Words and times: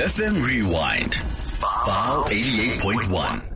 FM 0.00 0.42
Rewind. 0.42 1.14
File 1.84 2.24
88.1. 2.24 3.50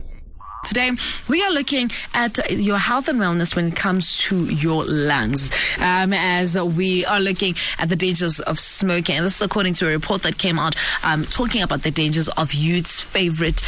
Today, 0.65 0.91
we 1.27 1.43
are 1.43 1.51
looking 1.51 1.91
at 2.15 2.39
your 2.51 2.77
health 2.79 3.07
and 3.07 3.19
wellness 3.19 3.55
when 3.55 3.67
it 3.67 3.75
comes 3.75 4.17
to 4.23 4.45
your 4.45 4.83
lungs, 4.83 5.51
um, 5.77 6.11
as 6.11 6.59
we 6.59 7.05
are 7.05 7.19
looking 7.19 7.53
at 7.77 7.89
the 7.89 7.95
dangers 7.95 8.39
of 8.39 8.57
smoking. 8.57 9.17
And 9.17 9.25
this 9.25 9.35
is 9.35 9.41
according 9.43 9.75
to 9.75 9.87
a 9.87 9.91
report 9.91 10.23
that 10.23 10.39
came 10.39 10.57
out 10.57 10.75
um, 11.03 11.23
talking 11.25 11.61
about 11.61 11.83
the 11.83 11.91
dangers 11.91 12.29
of 12.29 12.53
youth's 12.53 12.99
favorite 12.99 13.61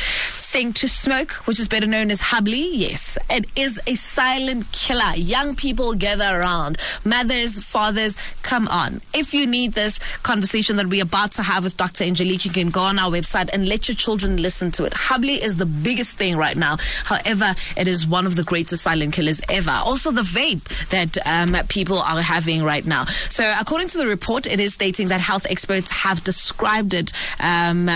thing 0.58 0.74
to 0.74 0.88
smoke, 0.88 1.34
which 1.46 1.60
is 1.60 1.68
better 1.68 1.86
known 1.86 2.10
as 2.10 2.20
Hubbly. 2.20 2.68
Yes, 2.74 3.16
it 3.30 3.46
is 3.56 3.80
a 3.86 3.94
silent 3.94 4.72
killer. 4.72 5.14
Young 5.16 5.56
people 5.56 5.94
gather 5.94 6.40
around. 6.40 6.80
Mothers, 7.06 7.60
fathers, 7.60 8.18
come 8.42 8.68
on. 8.70 9.02
If 9.14 9.36
you 9.36 9.46
need 9.46 9.74
this 9.74 10.00
conversation 10.24 10.78
that 10.78 10.88
we're 10.88 11.04
about 11.04 11.34
to 11.34 11.44
have 11.44 11.64
with 11.64 11.78
Dr. 11.78 12.06
Angelique, 12.06 12.46
you 12.46 12.50
can 12.50 12.72
go 12.72 12.80
on 12.80 12.98
our 12.98 13.12
website 13.12 13.52
and 13.54 13.70
let 13.70 13.88
your 13.88 13.94
children 13.94 14.42
listen 14.42 14.72
to 14.72 14.86
it. 14.86 14.96
Hubbly 14.96 15.44
is 15.44 15.58
the 15.58 15.68
biggest 15.68 16.18
thing 16.18 16.36
right 16.38 16.58
now. 16.58 16.78
However, 17.04 17.54
it 17.76 17.88
is 17.88 18.08
one 18.08 18.26
of 18.26 18.36
the 18.36 18.44
greatest 18.44 18.82
silent 18.82 19.14
killers 19.14 19.40
ever. 19.50 19.70
Also, 19.86 20.10
the 20.10 20.24
vape 20.24 20.66
that 20.90 21.20
um, 21.28 21.56
people 21.68 22.00
are 22.00 22.20
having 22.20 22.64
right 22.64 22.84
now. 22.88 23.06
So, 23.30 23.44
according 23.60 23.90
to 23.90 24.00
the 24.00 24.08
report, 24.08 24.48
it 24.48 24.60
is 24.60 24.74
stating 24.74 25.10
that 25.10 25.22
health 25.22 25.46
experts 25.48 25.92
have 25.92 26.24
described 26.24 26.96
it. 26.96 27.12
Um, 27.40 27.92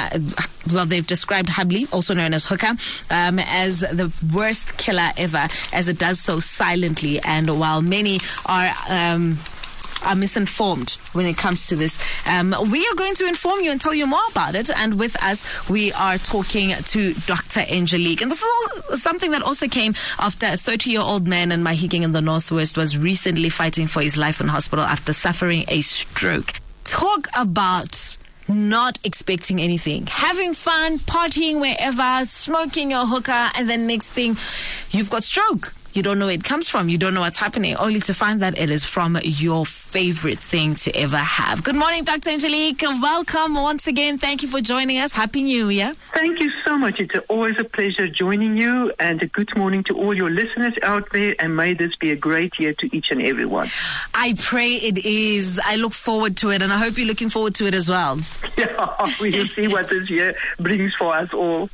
well, 0.71 0.85
they've 0.85 1.07
described 1.07 1.49
Hubbly, 1.49 1.87
also 1.91 2.13
known 2.13 2.35
as 2.35 2.50
hookah, 2.51 2.75
um, 3.09 3.39
as 3.39 3.79
the 3.79 4.11
worst 4.33 4.77
killer 4.77 5.09
ever, 5.17 5.47
as 5.73 5.87
it 5.87 5.97
does 5.97 6.19
so 6.19 6.39
silently. 6.39 7.19
And 7.21 7.59
while 7.59 7.81
many 7.81 8.19
are. 8.45 8.71
Um, 8.89 9.39
are 10.03 10.15
misinformed 10.15 10.93
when 11.13 11.27
it 11.27 11.37
comes 11.37 11.67
to 11.67 11.75
this. 11.75 11.99
Um, 12.25 12.55
we 12.71 12.79
are 12.87 12.95
going 12.95 13.13
to 13.15 13.27
inform 13.27 13.61
you 13.61 13.69
and 13.71 13.79
tell 13.79 13.93
you 13.93 14.07
more 14.07 14.19
about 14.31 14.55
it. 14.55 14.71
And 14.71 14.97
with 14.97 15.15
us, 15.23 15.69
we 15.69 15.91
are 15.93 16.17
talking 16.17 16.71
to 16.71 17.13
Dr. 17.13 17.59
Angelique. 17.69 18.21
And 18.23 18.31
this 18.31 18.43
is 18.91 19.03
something 19.03 19.29
that 19.29 19.43
also 19.43 19.67
came 19.67 19.93
after 20.17 20.47
a 20.47 20.57
30 20.57 20.89
year 20.89 21.01
old 21.01 21.27
man 21.27 21.51
in 21.51 21.63
Mahikeng 21.63 22.01
in 22.01 22.13
the 22.13 22.21
Northwest 22.21 22.77
was 22.77 22.97
recently 22.97 23.49
fighting 23.49 23.85
for 23.85 24.01
his 24.01 24.17
life 24.17 24.41
in 24.41 24.47
hospital 24.47 24.83
after 24.83 25.13
suffering 25.13 25.65
a 25.67 25.81
stroke. 25.81 26.53
Talk 26.83 27.27
about 27.37 28.10
not 28.47 28.99
expecting 29.03 29.61
anything, 29.61 30.07
having 30.07 30.53
fun, 30.53 30.99
partying 30.99 31.59
wherever, 31.61 32.25
smoking 32.25 32.91
your 32.91 33.05
hookah, 33.05 33.51
and 33.55 33.69
then 33.69 33.87
next 33.87 34.09
thing, 34.09 34.35
you've 34.91 35.09
got 35.09 35.23
stroke. 35.23 35.73
You 35.93 36.01
don't 36.01 36.19
know 36.19 36.27
where 36.27 36.35
it 36.35 36.43
comes 36.45 36.69
from. 36.69 36.87
You 36.87 36.97
don't 36.97 37.13
know 37.13 37.19
what's 37.19 37.37
happening, 37.37 37.75
only 37.75 37.99
to 38.01 38.13
find 38.13 38.41
that 38.41 38.57
it 38.57 38.69
is 38.71 38.85
from 38.85 39.17
your 39.23 39.65
favorite 39.65 40.39
thing 40.39 40.75
to 40.75 40.95
ever 40.95 41.17
have. 41.17 41.65
Good 41.65 41.75
morning, 41.75 42.05
Dr. 42.05 42.29
Angelique. 42.29 42.81
Welcome 42.81 43.55
once 43.55 43.87
again. 43.87 44.17
Thank 44.17 44.41
you 44.41 44.47
for 44.47 44.61
joining 44.61 44.99
us. 44.99 45.11
Happy 45.13 45.43
New 45.43 45.67
Year. 45.67 45.93
Thank 46.13 46.39
you 46.39 46.49
so 46.49 46.77
much. 46.77 47.01
It's 47.01 47.13
always 47.27 47.59
a 47.59 47.65
pleasure 47.65 48.07
joining 48.07 48.55
you, 48.55 48.93
and 48.99 49.21
a 49.21 49.27
good 49.27 49.53
morning 49.57 49.83
to 49.85 49.97
all 49.97 50.13
your 50.15 50.29
listeners 50.29 50.73
out 50.83 51.11
there. 51.11 51.35
And 51.39 51.57
may 51.57 51.73
this 51.73 51.93
be 51.97 52.11
a 52.11 52.15
great 52.15 52.57
year 52.57 52.73
to 52.73 52.95
each 52.95 53.11
and 53.11 53.21
every 53.21 53.45
one. 53.45 53.67
I 54.13 54.33
pray 54.37 54.75
it 54.75 55.05
is. 55.05 55.59
I 55.65 55.75
look 55.75 55.91
forward 55.93 56.37
to 56.37 56.51
it, 56.51 56.61
and 56.61 56.71
I 56.71 56.77
hope 56.77 56.97
you're 56.97 57.07
looking 57.07 57.29
forward 57.29 57.55
to 57.55 57.65
it 57.65 57.73
as 57.73 57.89
well. 57.89 58.17
Yeah, 58.57 59.07
we 59.19 59.31
will 59.31 59.45
see 59.45 59.67
what 59.67 59.89
this 59.89 60.09
year 60.09 60.35
brings 60.59 60.93
for 60.93 61.15
us 61.15 61.33
all. 61.33 61.69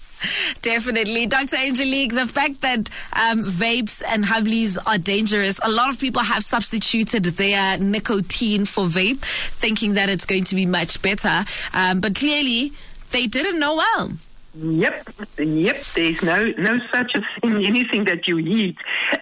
Definitely. 0.62 1.26
Dr. 1.26 1.58
Angelique, 1.58 2.14
the 2.14 2.28
fact 2.28 2.62
that 2.62 2.90
um, 3.14 3.44
vapes 3.44 4.02
and 4.08 4.26
Hubblys 4.26 4.78
are 4.86 4.98
dangerous, 4.98 5.60
a 5.64 5.70
lot 5.70 5.90
of 5.90 6.00
people 6.00 6.22
have 6.22 6.44
substituted 6.44 7.24
their 7.26 7.78
nicotine 7.78 8.66
for 8.66 8.86
vape, 8.86 9.20
thinking 9.20 9.94
that 9.96 10.10
it's 10.10 10.26
going 10.26 10.44
to 10.46 10.56
be 10.56 10.66
much 10.66 11.02
better. 11.02 11.44
Um, 11.74 12.00
but 12.00 12.16
clearly, 12.16 12.74
they 13.12 13.28
didn't 13.28 13.60
know 13.60 13.76
well. 13.76 14.12
Yep, 14.60 15.10
yep. 15.38 15.84
There's 15.94 16.24
no 16.24 16.52
no 16.58 16.80
such 16.92 17.14
a 17.14 17.22
thing. 17.40 17.66
Anything 17.66 18.06
that 18.06 18.28
you 18.28 18.40
eat 18.40 18.78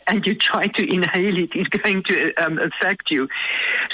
and 0.07 0.25
you 0.25 0.33
try 0.35 0.67
to 0.67 0.93
inhale 0.93 1.37
it 1.37 1.53
is 1.55 1.67
going 1.83 2.03
to 2.03 2.33
um, 2.35 2.57
affect 2.57 3.11
you. 3.11 3.27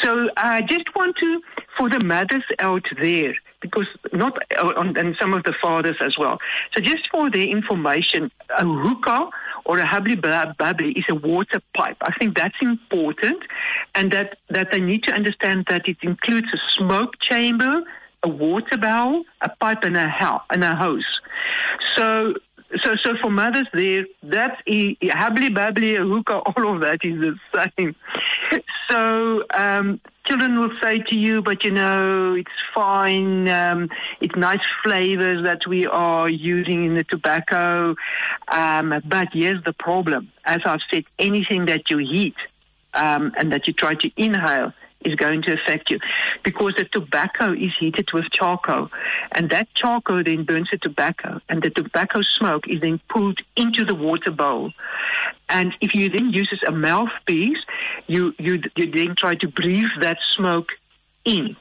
So 0.04 0.30
I 0.38 0.62
just 0.62 0.94
want 0.96 1.16
to, 1.18 1.42
for 1.78 1.90
the 1.90 2.04
mothers 2.06 2.44
out 2.60 2.86
there, 3.02 3.34
because 3.60 3.88
not 4.14 4.38
uh, 4.60 4.74
and 4.78 5.16
some 5.20 5.34
of 5.34 5.44
the 5.44 5.54
fathers 5.62 5.98
as 6.00 6.16
well. 6.18 6.38
So 6.76 6.82
just 6.82 7.10
for 7.10 7.30
their 7.32 7.48
information, 7.48 8.32
a 8.58 8.66
hookah 8.66 9.30
or 9.66 9.80
a 9.80 9.88
hubbly 9.88 10.16
bubbly 10.16 10.92
is 10.92 11.06
a 11.10 11.16
water 11.16 11.62
pipe. 11.76 11.98
I 12.02 12.14
think 12.20 12.38
that's 12.38 12.58
important, 12.62 13.42
and 13.96 14.12
that 14.12 14.38
that 14.50 14.72
they 14.72 14.80
need 14.80 15.04
to 15.04 15.14
understand 15.14 15.66
that 15.70 15.88
it 15.88 15.98
includes 16.02 16.48
a 16.54 16.60
smoke 16.70 17.20
chamber, 17.20 17.82
a 18.24 18.30
water 18.30 18.78
barrel, 18.78 19.24
a 19.42 19.50
pipe, 19.50 19.84
and 19.84 19.98
a, 19.98 20.10
ho- 20.10 20.42
and 20.52 20.64
a 20.64 20.76
hose. 20.76 21.06
So 21.96 22.36
so, 22.84 22.96
so 23.04 23.16
for 23.22 23.30
mothers 23.30 23.68
there, 23.74 24.06
that's 24.24 24.62
hubbly 24.66 25.50
bubbly, 25.50 25.96
a 25.96 26.04
hookah, 26.04 26.38
all 26.46 26.76
of 26.76 26.82
that 26.82 27.00
is 27.04 27.20
the 27.20 27.38
same. 27.78 27.96
So, 28.90 29.44
um, 29.54 30.00
children 30.28 30.60
will 30.60 30.72
say 30.82 31.00
to 31.00 31.18
you, 31.18 31.42
but 31.42 31.64
you 31.64 31.72
know, 31.72 32.36
it's 32.36 32.50
fine. 32.74 33.50
Um, 33.50 33.90
it's 34.20 34.36
nice 34.36 34.60
flavors 34.84 35.44
that 35.44 35.68
we 35.68 35.88
are 35.88 36.30
using 36.30 36.86
in 36.86 36.96
the 36.96 37.04
tobacco. 37.04 37.96
Um, 38.48 39.02
but 39.06 39.30
here's 39.34 39.64
the 39.64 39.74
problem. 39.74 40.32
As 40.46 40.60
I've 40.66 40.82
said, 40.92 41.06
anything 41.20 41.66
that 41.66 41.90
you 41.90 41.98
heat 42.00 42.36
um, 42.94 43.34
and 43.38 43.52
that 43.52 43.68
you 43.68 43.74
try 43.74 43.96
to 43.96 44.12
inhale 44.18 44.74
is 45.04 45.16
going 45.16 45.42
to 45.44 45.54
affect 45.54 45.90
you. 45.90 46.00
Because 46.44 46.74
the 46.78 46.86
tobacco 46.86 47.54
is 47.54 47.72
heated 47.80 48.12
with 48.14 48.30
charcoal. 48.32 48.90
And 49.34 49.50
that 49.50 49.74
charcoal 49.76 50.24
then 50.24 50.44
burns 50.44 50.70
the 50.72 50.78
tobacco. 50.78 51.40
And 51.50 51.62
the 51.62 51.70
tobacco 51.70 52.22
smoke 52.22 52.68
is 52.68 52.82
then 52.82 53.00
pulled 53.10 53.40
into 53.56 53.86
the 53.86 53.96
water 53.96 54.32
bowl. 54.32 54.72
And 55.50 55.74
if 55.82 55.94
you 55.94 56.10
then 56.10 56.32
use 56.32 56.52
a 56.66 56.72
mouthpiece 56.72 57.60
you, 58.08 58.34
you, 58.38 58.62
you 58.76 58.92
then 58.92 59.16
try 59.16 59.36
to 59.36 59.48
breathe 59.48 59.90
that 60.02 60.18
smoke 60.36 60.70
in. 61.26 61.56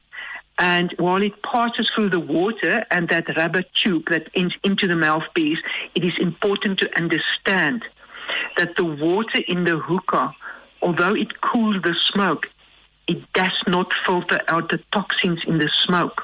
And 0.59 0.95
while 0.99 1.23
it 1.23 1.43
passes 1.43 1.91
through 1.95 2.11
the 2.11 2.21
water 2.21 2.84
and 2.91 3.09
that 3.09 3.34
rubber 3.37 3.62
tube 3.83 4.11
that 4.11 4.29
ends 4.34 4.55
into 4.62 4.87
the 4.87 4.97
mouthpiece, 4.97 5.59
it 5.95 6.05
is 6.05 6.12
important 6.21 6.79
to 6.81 6.97
understand 6.99 7.84
that 8.59 8.77
the 8.77 8.84
water 8.84 9.41
in 9.49 9.65
the 9.65 9.79
hookah, 9.79 10.34
although 10.83 11.15
it 11.15 11.41
cools 11.41 11.77
the 11.83 11.95
smoke, 12.05 12.49
it 13.10 13.21
does 13.32 13.59
not 13.66 13.88
filter 14.06 14.41
out 14.48 14.71
the 14.71 14.78
toxins 14.93 15.41
in 15.47 15.59
the 15.59 15.69
smoke. 15.84 16.22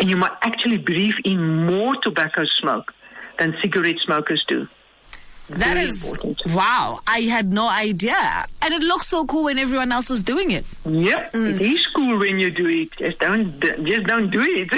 And 0.00 0.08
you 0.08 0.16
might 0.16 0.36
actually 0.42 0.78
breathe 0.78 1.14
in 1.24 1.66
more 1.66 1.94
tobacco 1.96 2.44
smoke 2.46 2.92
than 3.38 3.54
cigarette 3.60 3.98
smokers 4.00 4.42
do. 4.48 4.66
That 5.48 5.74
Very 5.74 5.80
is 5.80 6.04
important. 6.04 6.54
wow. 6.54 7.00
I 7.06 7.20
had 7.20 7.52
no 7.52 7.68
idea, 7.68 8.46
and 8.62 8.74
it 8.74 8.82
looks 8.82 9.06
so 9.06 9.26
cool 9.26 9.44
when 9.44 9.58
everyone 9.58 9.92
else 9.92 10.10
is 10.10 10.22
doing 10.22 10.50
it. 10.50 10.64
Yep, 10.86 11.34
it 11.34 11.60
is 11.60 11.86
cool 11.88 12.18
when 12.18 12.38
you 12.38 12.50
do 12.50 12.66
it. 12.68 12.90
Just 12.96 13.18
don't, 13.18 13.60
just 13.60 14.06
don't 14.06 14.30
do 14.30 14.40
it. 14.40 14.70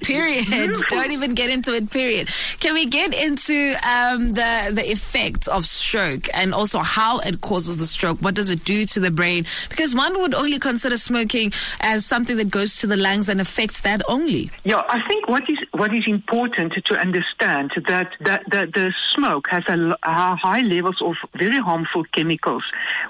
period. 0.00 0.46
Don't 0.90 1.12
even 1.12 1.34
get 1.34 1.50
into 1.50 1.72
it. 1.72 1.90
Period. 1.90 2.28
Can 2.60 2.74
we 2.74 2.86
get 2.86 3.14
into 3.14 3.74
um, 3.86 4.32
the 4.32 4.70
the 4.72 4.90
effects 4.90 5.48
of 5.48 5.64
stroke 5.66 6.28
and 6.34 6.54
also 6.54 6.80
how 6.80 7.18
it 7.20 7.40
causes 7.40 7.78
the 7.78 7.86
stroke? 7.86 8.18
What 8.18 8.34
does 8.34 8.50
it 8.50 8.64
do 8.64 8.84
to 8.86 9.00
the 9.00 9.10
brain? 9.10 9.44
Because 9.68 9.94
one 9.94 10.20
would 10.20 10.34
only 10.34 10.58
consider 10.58 10.96
smoking 10.96 11.52
as 11.80 12.04
something 12.04 12.36
that 12.36 12.50
goes 12.50 12.76
to 12.78 12.86
the 12.86 12.96
lungs 12.96 13.28
and 13.28 13.40
affects 13.40 13.80
that 13.80 14.02
only. 14.08 14.50
Yeah, 14.64 14.82
I 14.88 15.06
think 15.08 15.28
what 15.28 15.48
is 15.48 15.58
what 15.72 15.94
is 15.94 16.04
important 16.06 16.72
to 16.84 16.98
understand 16.98 17.72
that 17.88 18.12
that, 18.20 18.42
that 18.50 18.72
the 18.74 18.92
smoke 19.14 19.46
has 19.50 19.64
a 19.68 20.36
high 20.36 20.60
levels 20.60 21.00
of 21.00 21.14
very 21.34 21.58
harmful 21.58 22.04
chemicals, 22.12 22.64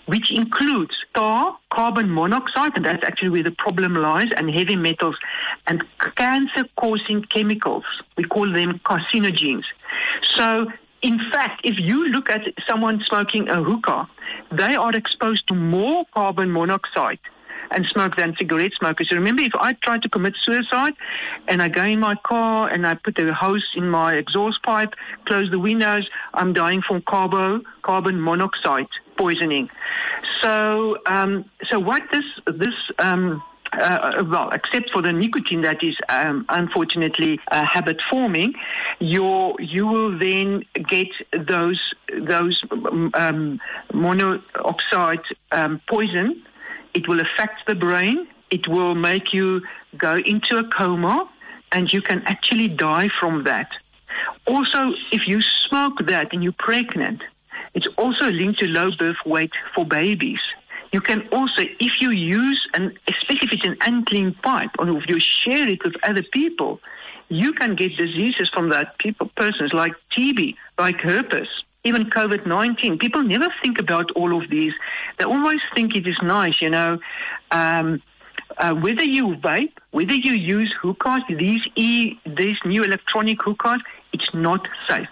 which 0.07 0.31
includes 0.31 0.95
tar, 1.15 1.59
carbon 1.73 2.11
monoxide, 2.23 2.73
and 2.77 2.85
that's 2.89 3.05
actually 3.09 3.33
where 3.35 3.47
the 3.51 3.57
problem 3.65 3.93
lies, 4.09 4.31
and 4.37 4.45
heavy 4.59 4.79
metals, 4.89 5.17
and 5.69 5.79
cancer-causing 6.23 7.21
chemicals. 7.35 7.87
We 8.17 8.25
call 8.35 8.49
them 8.61 8.71
carcinogens. 8.91 9.67
So. 10.37 10.47
In 11.03 11.19
fact, 11.33 11.59
if 11.71 11.77
you 11.89 11.99
look 12.15 12.29
at 12.37 12.43
someone 12.69 12.97
smoking 13.11 13.45
a 13.49 13.59
hookah, 13.69 14.05
they 14.61 14.75
are 14.85 14.95
exposed 15.03 15.43
to 15.49 15.55
more 15.55 16.05
carbon 16.19 16.49
monoxide 16.53 17.23
and 17.71 17.87
smoke 17.87 18.17
than 18.17 18.37
cigarette 18.37 18.75
smokers. 18.79 19.09
So 19.09 19.17
remember, 19.17 19.43
if 19.51 19.55
I 19.55 19.73
try 19.87 19.97
to 20.05 20.09
commit 20.11 20.35
suicide 20.47 20.95
and 21.49 21.63
I 21.63 21.69
go 21.69 21.85
in 21.85 22.01
my 22.01 22.17
car 22.31 22.69
and 22.69 22.87
I 22.87 22.93
put 23.05 23.15
the 23.17 23.33
hose 23.33 23.67
in 23.81 23.87
my 23.89 24.09
exhaust 24.23 24.59
pipe, 24.63 24.93
close 25.25 25.51
the 25.51 25.59
windows, 25.71 26.05
I'm 26.35 26.53
dying 26.53 26.83
from 26.87 27.01
carbo, 27.13 27.63
carbon 27.81 28.21
monoxide 28.21 28.93
poisoning. 29.23 29.69
So, 30.43 30.53
um, 31.17 31.31
so 31.69 31.75
what 31.91 32.03
this 32.15 32.29
this 32.65 32.77
um, 32.99 33.43
uh, 33.73 34.25
well, 34.33 34.49
except 34.59 34.87
for 34.95 35.01
the 35.07 35.13
nicotine 35.13 35.63
that 35.69 35.81
is 35.91 35.97
um, 36.09 36.37
unfortunately 36.49 37.33
uh, 37.53 37.65
habit 37.65 37.99
forming, 38.11 38.51
your 39.17 39.55
you 39.75 39.85
will 39.87 40.13
then 40.27 40.49
get 40.95 41.11
those 41.53 41.81
those 42.33 42.57
um, 43.23 43.61
monoxide 43.93 45.25
um, 45.59 45.73
poison. 45.89 46.29
It 46.99 47.05
will 47.09 47.21
affect 47.27 47.57
the 47.71 47.77
brain. 47.87 48.17
It 48.51 48.65
will 48.67 48.97
make 49.11 49.27
you 49.39 49.49
go 50.07 50.15
into 50.33 50.53
a 50.59 50.65
coma. 50.79 51.17
and 51.73 51.93
you 51.93 52.03
can 52.03 52.23
actually 52.27 52.69
die 52.69 53.09
from 53.21 53.45
that. 53.45 53.69
Also, 54.47 54.81
if 55.13 55.23
you 55.27 55.41
smoke 55.41 55.99
that 56.07 56.33
and 56.33 56.43
you're 56.43 56.61
pregnant, 56.71 57.23
it's 57.75 57.87
also 57.97 58.27
linked 58.31 58.61
to 58.61 58.69
low 58.69 58.91
birth 58.99 59.17
weight 59.25 59.53
for 59.75 59.85
babies. 59.85 60.41
You 60.93 61.01
can 61.01 61.29
also, 61.29 61.63
if 61.63 61.93
you 62.01 62.11
use, 62.11 62.69
an, 62.75 62.97
especially 63.09 63.49
if 63.49 63.53
it's 63.53 63.69
an 63.69 63.77
unclean 63.87 64.35
pipe, 64.43 64.71
or 64.79 64.89
if 64.89 65.09
you 65.09 65.21
share 65.21 65.69
it 65.69 65.85
with 65.85 65.95
other 66.03 66.25
people, 66.33 66.81
you 67.29 67.53
can 67.53 67.77
get 67.77 67.97
diseases 67.97 68.51
from 68.53 68.71
that 68.71 68.99
people, 68.99 69.31
persons 69.37 69.73
like 69.73 69.93
TB, 70.17 70.57
like 70.79 71.01
herpes, 71.01 71.47
even 71.85 72.11
COVID 72.11 72.45
19. 72.45 72.99
People 72.99 73.23
never 73.23 73.47
think 73.63 73.79
about 73.81 74.11
all 74.13 74.37
of 74.37 74.51
these. 74.51 74.75
They 75.19 75.25
always 75.25 75.61
think 75.75 75.95
it 75.95 76.07
is 76.09 76.19
nice, 76.23 76.61
you 76.61 76.71
know. 76.71 76.99
Um, 77.53 78.03
uh, 78.59 78.75
whether 78.75 79.05
you 79.05 79.37
vape, 79.37 79.73
whether 79.93 80.15
you 80.15 80.33
use 80.33 80.75
hookahs, 80.83 81.23
these 81.29 81.63
e, 81.77 82.19
these 82.27 82.57
new 82.65 82.83
electronic 82.83 83.41
hookahs, 83.43 83.81
it's 84.13 84.35
not 84.35 84.67
safe. 84.89 85.09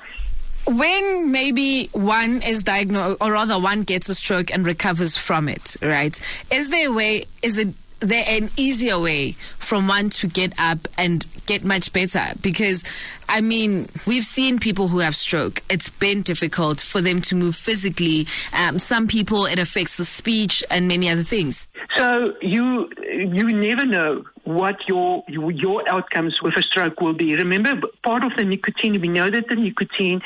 When 0.69 1.32
maybe 1.32 1.88
one 1.93 2.43
is 2.43 2.62
diagnosed, 2.62 3.23
or 3.23 3.32
rather 3.32 3.59
one 3.59 3.85
gets 3.85 4.11
a 4.11 4.15
stroke 4.15 4.53
and 4.53 4.67
recovers 4.67 5.17
from 5.17 5.49
it, 5.49 5.76
right? 5.81 6.20
Is 6.53 6.69
there 6.69 6.88
a 6.88 6.93
way? 6.93 7.25
Is 7.43 7.56
it 7.56 7.69
there 8.00 8.25
an 8.29 8.50
easier 8.56 8.99
way 8.99 9.32
from 9.32 9.88
one 9.88 10.11
to 10.11 10.26
get 10.26 10.53
up 10.59 10.87
and 10.99 11.26
get 11.47 11.65
much 11.65 11.93
better? 11.94 12.23
Because, 12.43 12.85
I 13.31 13.41
mean, 13.41 13.88
we've 14.06 14.25
seen 14.25 14.59
people 14.59 14.88
who 14.88 14.99
have 14.99 15.17
stroke. 15.17 15.62
It's 15.70 15.88
been 15.88 16.20
difficult 16.20 16.81
for 16.81 17.00
them 17.00 17.23
to 17.23 17.35
move 17.35 17.56
physically. 17.56 18.26
Um, 18.53 18.79
some 18.79 19.09
people, 19.09 19.47
it 19.47 19.59
affects 19.59 19.97
the 19.97 20.05
speech 20.05 20.62
and 20.71 20.87
many 20.87 21.09
other 21.09 21.23
things. 21.23 21.67
So 21.97 22.35
you 22.43 22.91
you 23.09 23.49
never 23.49 23.87
know 23.87 24.25
what 24.49 24.89
your 24.89 25.23
your 25.29 25.89
outcomes 25.89 26.41
with 26.43 26.56
a 26.56 26.62
stroke 26.62 27.00
will 27.00 27.12
be. 27.12 27.37
Remember, 27.37 27.81
part 28.03 28.25
of 28.25 28.33
the 28.37 28.45
nicotine. 28.45 29.00
We 29.00 29.09
know 29.09 29.31
that 29.31 29.49
the 29.49 29.56
nicotine 29.56 30.23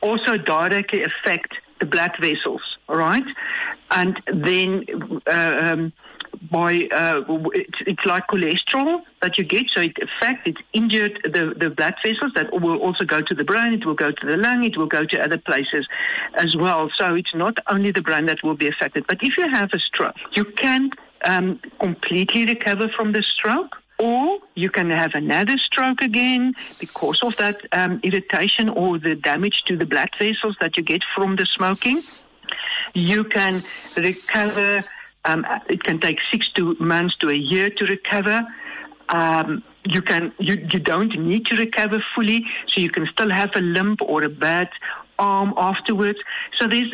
also 0.00 0.36
directly 0.36 1.02
affect 1.02 1.54
the 1.80 1.86
blood 1.86 2.12
vessels. 2.20 2.62
All 2.88 2.96
right, 2.96 3.24
and 3.90 4.20
then. 4.32 4.84
Uh, 5.26 5.60
um, 5.62 5.92
by 6.50 6.88
uh, 6.92 7.22
it's, 7.54 7.78
it's, 7.86 8.04
like 8.04 8.26
cholesterol 8.28 9.00
that 9.22 9.38
you 9.38 9.44
get. 9.44 9.64
So 9.74 9.80
it 9.80 9.96
affects, 10.00 10.42
it 10.46 10.56
injured 10.72 11.18
the, 11.24 11.54
the 11.56 11.70
blood 11.70 11.94
vessels 12.04 12.32
that 12.34 12.52
will 12.52 12.78
also 12.78 13.04
go 13.04 13.20
to 13.20 13.34
the 13.34 13.44
brain. 13.44 13.72
It 13.72 13.84
will 13.84 13.94
go 13.94 14.12
to 14.12 14.26
the 14.26 14.36
lung. 14.36 14.62
It 14.62 14.76
will 14.76 14.86
go 14.86 15.04
to 15.04 15.20
other 15.20 15.38
places 15.38 15.88
as 16.34 16.54
well. 16.56 16.90
So 16.96 17.14
it's 17.14 17.34
not 17.34 17.58
only 17.68 17.90
the 17.90 18.02
brain 18.02 18.26
that 18.26 18.42
will 18.44 18.54
be 18.54 18.68
affected. 18.68 19.06
But 19.08 19.18
if 19.22 19.36
you 19.36 19.48
have 19.48 19.70
a 19.72 19.78
stroke, 19.80 20.14
you 20.32 20.44
can 20.44 20.90
um, 21.24 21.60
completely 21.80 22.44
recover 22.44 22.88
from 22.88 23.12
the 23.12 23.22
stroke. 23.22 23.76
Or 24.00 24.38
you 24.54 24.70
can 24.70 24.90
have 24.90 25.10
another 25.14 25.58
stroke 25.58 26.02
again 26.02 26.54
because 26.78 27.20
of 27.24 27.36
that 27.38 27.56
um, 27.72 27.98
irritation 28.04 28.68
or 28.68 28.96
the 28.96 29.16
damage 29.16 29.64
to 29.66 29.76
the 29.76 29.86
blood 29.86 30.10
vessels 30.20 30.56
that 30.60 30.76
you 30.76 30.84
get 30.84 31.02
from 31.16 31.34
the 31.34 31.46
smoking. 31.46 32.00
You 32.94 33.24
can 33.24 33.60
recover 33.96 34.84
um, 35.24 35.44
it 35.68 35.82
can 35.82 36.00
take 36.00 36.18
six 36.30 36.50
to 36.52 36.74
months 36.80 37.16
to 37.16 37.28
a 37.28 37.34
year 37.34 37.70
to 37.70 37.84
recover. 37.86 38.46
Um, 39.08 39.62
you 39.84 40.02
can 40.02 40.32
you, 40.38 40.66
you 40.72 40.78
don't 40.78 41.18
need 41.18 41.46
to 41.46 41.56
recover 41.56 42.02
fully, 42.14 42.44
so 42.68 42.80
you 42.80 42.90
can 42.90 43.06
still 43.12 43.30
have 43.30 43.50
a 43.54 43.60
limp 43.60 44.00
or 44.02 44.22
a 44.22 44.28
bad 44.28 44.68
arm 45.18 45.54
afterwards. 45.56 46.18
So 46.58 46.66
there's 46.66 46.92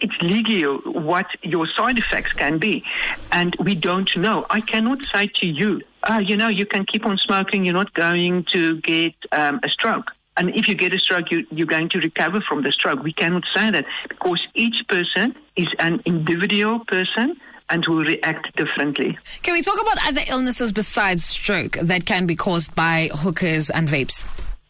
it's 0.00 0.14
legal 0.20 0.78
what 0.78 1.26
your 1.42 1.66
side 1.66 1.98
effects 1.98 2.32
can 2.32 2.58
be, 2.58 2.84
and 3.32 3.54
we 3.56 3.74
don't 3.74 4.14
know. 4.16 4.46
I 4.50 4.60
cannot 4.60 5.04
say 5.04 5.26
to 5.26 5.46
you, 5.46 5.82
uh, 6.04 6.22
you 6.24 6.36
know, 6.36 6.48
you 6.48 6.66
can 6.66 6.86
keep 6.86 7.04
on 7.04 7.18
smoking. 7.18 7.64
You're 7.64 7.74
not 7.74 7.92
going 7.94 8.44
to 8.52 8.80
get 8.80 9.14
um, 9.32 9.60
a 9.62 9.68
stroke. 9.68 10.10
And 10.36 10.54
if 10.54 10.68
you 10.68 10.76
get 10.76 10.94
a 10.94 11.00
stroke, 11.00 11.32
you, 11.32 11.46
you're 11.50 11.66
going 11.66 11.88
to 11.90 11.98
recover 11.98 12.40
from 12.40 12.62
the 12.62 12.70
stroke. 12.70 13.02
We 13.02 13.12
cannot 13.12 13.44
say 13.54 13.70
that 13.70 13.84
because 14.08 14.40
each 14.54 14.86
person 14.88 15.34
is 15.56 15.66
an 15.80 16.00
individual 16.04 16.84
person 16.84 17.36
and 17.70 17.84
will 17.86 18.04
react 18.04 18.54
differently. 18.56 19.18
Can 19.42 19.54
we 19.54 19.62
talk 19.62 19.80
about 19.80 19.98
other 20.06 20.22
illnesses 20.28 20.72
besides 20.72 21.24
stroke 21.24 21.72
that 21.72 22.06
can 22.06 22.26
be 22.26 22.36
caused 22.36 22.74
by 22.74 23.10
hookahs 23.12 23.68
and 23.68 23.88
vapes? 23.88 24.26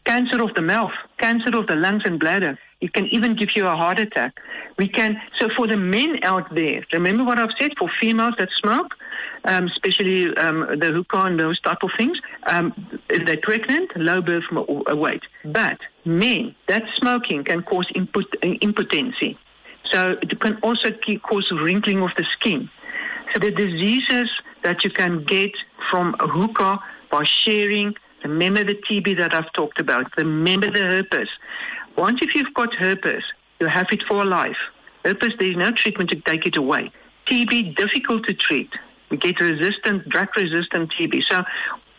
Cancer 0.09 0.41
of 0.41 0.55
the 0.55 0.63
mouth, 0.63 0.95
cancer 1.19 1.55
of 1.55 1.67
the 1.67 1.75
lungs 1.75 2.01
and 2.03 2.19
bladder. 2.19 2.57
It 2.81 2.93
can 2.93 3.05
even 3.15 3.35
give 3.35 3.49
you 3.55 3.67
a 3.67 3.75
heart 3.75 3.99
attack. 3.99 4.33
We 4.79 4.87
can, 4.87 5.21
so 5.37 5.49
for 5.55 5.67
the 5.67 5.77
men 5.77 6.17
out 6.23 6.47
there, 6.55 6.83
remember 6.91 7.23
what 7.23 7.37
I've 7.37 7.51
said, 7.59 7.73
for 7.77 7.87
females 8.01 8.33
that 8.39 8.49
smoke, 8.59 8.95
um, 9.45 9.67
especially 9.67 10.35
um, 10.37 10.61
the 10.79 10.91
hookah 10.91 11.25
and 11.25 11.39
those 11.39 11.61
type 11.61 11.83
of 11.83 11.91
things, 11.95 12.17
um, 12.47 12.73
they're 13.07 13.37
pregnant, 13.37 13.95
low 13.97 14.19
birth 14.19 14.45
weight. 14.49 15.21
But 15.45 15.77
men, 16.05 16.55
that 16.67 16.89
smoking 16.95 17.43
can 17.43 17.61
cause 17.61 17.85
impotency. 17.93 19.37
So 19.91 20.17
it 20.23 20.39
can 20.39 20.57
also 20.63 20.89
cause 21.21 21.51
wrinkling 21.51 22.01
of 22.01 22.09
the 22.17 22.25
skin. 22.35 22.67
So 23.31 23.39
the 23.41 23.51
diseases 23.51 24.31
that 24.63 24.83
you 24.83 24.89
can 24.89 25.23
get 25.23 25.51
from 25.91 26.15
hookah 26.19 26.79
by 27.11 27.25
sharing, 27.25 27.93
remember 28.23 28.63
the 28.63 28.75
TB 28.75 29.17
that 29.17 29.33
I've 29.33 29.51
talked 29.53 29.79
about, 29.79 30.15
remember 30.17 30.71
the 30.71 30.79
herpes. 30.79 31.29
Once 31.97 32.19
if 32.21 32.35
you've 32.35 32.53
got 32.53 32.73
herpes, 32.75 33.23
you 33.59 33.67
have 33.67 33.87
it 33.91 34.03
for 34.03 34.25
life. 34.25 34.57
Herpes, 35.05 35.33
there's 35.39 35.55
no 35.55 35.71
treatment 35.71 36.09
to 36.11 36.17
take 36.21 36.45
it 36.45 36.55
away. 36.55 36.91
TB, 37.29 37.75
difficult 37.75 38.25
to 38.25 38.33
treat. 38.33 38.69
We 39.09 39.17
get 39.17 39.39
resistant, 39.39 40.07
drug 40.09 40.29
resistant 40.35 40.91
TB. 40.91 41.23
So 41.29 41.43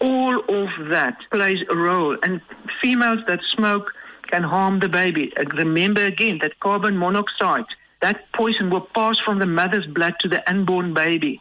all 0.00 0.38
of 0.38 0.88
that 0.88 1.18
plays 1.30 1.60
a 1.68 1.76
role. 1.76 2.16
And 2.22 2.40
females 2.82 3.20
that 3.26 3.40
smoke 3.54 3.92
can 4.30 4.42
harm 4.42 4.80
the 4.80 4.88
baby. 4.88 5.32
Uh, 5.36 5.44
remember 5.54 6.04
again 6.04 6.38
that 6.42 6.58
carbon 6.60 6.96
monoxide 6.96 7.64
that 8.00 8.32
poison 8.32 8.70
will 8.70 8.80
pass 8.94 9.18
from 9.18 9.38
the 9.38 9.46
mother's 9.46 9.86
blood 9.86 10.14
to 10.20 10.28
the 10.28 10.48
unborn 10.50 10.94
baby. 10.94 11.40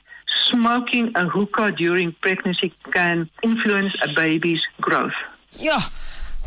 Smoking 0.50 1.12
a 1.16 1.28
hookah 1.28 1.72
during 1.74 2.12
pregnancy 2.22 2.74
can 2.92 3.30
influence 3.44 3.94
a 4.02 4.14
baby's 4.16 4.62
growth. 4.82 5.14
Yeah. 5.54 5.82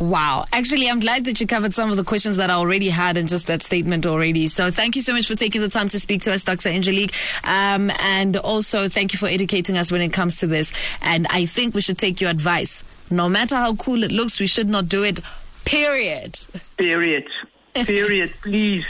Wow. 0.01 0.47
Actually, 0.53 0.89
I'm 0.89 0.99
glad 0.99 1.27
that 1.27 1.41
you 1.41 1.47
covered 1.47 1.75
some 1.75 1.91
of 1.91 1.97
the 1.97 2.03
questions 2.03 2.37
that 2.37 2.51
I 2.51 2.55
already 2.55 2.89
had 2.89 3.17
in 3.17 3.29
just 3.29 3.47
that 3.47 3.63
statement 3.63 4.05
already. 4.05 4.49
So 4.49 4.71
thank 4.71 4.97
you 4.97 5.03
so 5.03 5.13
much 5.13 5.29
for 5.29 5.37
taking 5.37 5.61
the 5.61 5.69
time 5.69 5.89
to 5.89 6.01
speak 6.01 6.23
to 6.23 6.33
us, 6.33 6.43
Dr. 6.43 6.71
Angelique. 6.71 7.15
Um, 7.45 7.93
and 8.01 8.37
also 8.37 8.89
thank 8.89 9.13
you 9.13 9.19
for 9.19 9.27
educating 9.29 9.77
us 9.77 9.93
when 9.93 10.01
it 10.01 10.13
comes 10.13 10.39
to 10.39 10.47
this. 10.49 10.73
And 11.03 11.27
I 11.31 11.45
think 11.47 11.75
we 11.75 11.81
should 11.81 11.99
take 11.99 12.21
your 12.21 12.31
advice. 12.31 12.83
No 13.11 13.29
matter 13.29 13.55
how 13.55 13.77
cool 13.77 14.03
it 14.03 14.11
looks, 14.11 14.41
we 14.41 14.49
should 14.49 14.69
not 14.69 14.89
do 14.89 15.05
it. 15.05 15.21
Period. 15.65 16.41
Period. 16.77 17.29
Period, 17.75 18.33
please. 18.43 18.85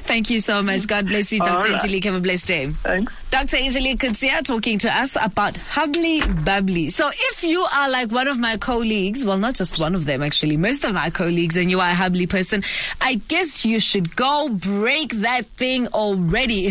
Thank 0.00 0.30
you 0.30 0.40
so 0.40 0.62
much. 0.62 0.86
God 0.86 1.06
bless 1.08 1.32
you, 1.32 1.40
Dr. 1.40 1.68
Right. 1.68 1.74
Angelique. 1.74 2.04
Have 2.04 2.14
a 2.14 2.20
blessed 2.20 2.46
day. 2.46 2.66
Thanks. 2.66 3.12
Dr. 3.30 3.56
Angelique 3.56 3.98
Coetzee 3.98 4.42
talking 4.44 4.78
to 4.78 4.88
us 4.88 5.16
about 5.20 5.56
Hubbly 5.56 6.20
Bubbly. 6.44 6.88
So 6.88 7.10
if 7.12 7.42
you 7.42 7.66
are 7.74 7.90
like 7.90 8.10
one 8.10 8.28
of 8.28 8.38
my 8.38 8.56
colleagues, 8.56 9.24
well, 9.24 9.36
not 9.36 9.54
just 9.56 9.80
one 9.80 9.94
of 9.94 10.06
them, 10.06 10.22
actually, 10.22 10.56
most 10.56 10.84
of 10.84 10.94
my 10.94 11.10
colleagues, 11.10 11.56
and 11.56 11.70
you 11.70 11.80
are 11.80 11.90
a 11.90 11.94
Hubbly 11.94 12.26
person, 12.28 12.62
I 13.00 13.16
guess 13.28 13.64
you 13.64 13.80
should 13.80 14.14
go 14.16 14.48
break 14.48 15.10
that 15.16 15.46
thing 15.46 15.88
already. 15.88 16.70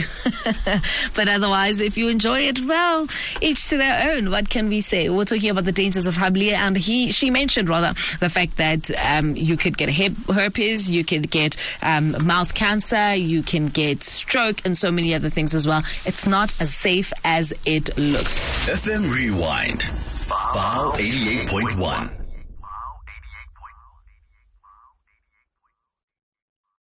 but 1.15 1.27
otherwise, 1.27 1.81
if 1.81 1.97
you 1.97 2.07
enjoy 2.07 2.41
it, 2.41 2.59
well, 2.65 3.07
each 3.41 3.67
to 3.69 3.77
their 3.77 4.15
own. 4.15 4.31
What 4.31 4.49
can 4.49 4.69
we 4.69 4.81
say? 4.81 5.09
We're 5.09 5.25
talking 5.25 5.49
about 5.49 5.65
the 5.65 5.71
dangers 5.71 6.07
of 6.07 6.15
Hubbly, 6.15 6.53
and 6.53 6.77
he, 6.77 7.11
she 7.11 7.29
mentioned 7.29 7.69
rather 7.69 7.93
the 8.19 8.29
fact 8.29 8.57
that 8.57 8.89
um, 9.05 9.35
you 9.35 9.57
could 9.57 9.77
get 9.77 9.89
herpes, 9.89 10.89
you 10.89 11.03
could 11.03 11.29
get 11.29 11.57
um, 11.81 12.15
mouth 12.25 12.53
cancer, 12.55 13.13
you 13.13 13.43
can 13.43 13.67
get 13.67 14.03
stroke, 14.03 14.65
and 14.65 14.77
so 14.77 14.89
many 14.89 15.13
other 15.13 15.29
things 15.29 15.53
as 15.53 15.67
well. 15.67 15.83
It's 16.05 16.25
not 16.25 16.44
as 16.59 16.73
safe 16.73 17.11
as 17.23 17.53
it 17.65 17.97
looks. 17.97 18.37
FM 18.67 19.09
Rewind, 19.09 19.83
File 19.83 20.93
88.1. 20.93 22.24